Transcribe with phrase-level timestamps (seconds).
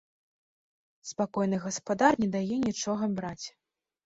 [1.09, 3.45] Спакойны гаспадар не дае нічога браць.